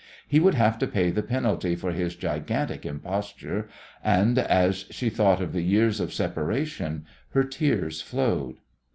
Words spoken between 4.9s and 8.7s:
thought of the years of separation her tears flowed.